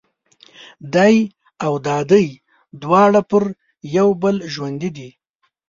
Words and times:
دای 0.93 1.15
او 1.65 1.73
دادۍ 1.85 2.27
دواړه 2.81 3.21
پر 3.29 3.43
یو 3.97 4.07
بل 4.21 4.35
ژوندي 4.53 4.89
دي. 4.97 5.09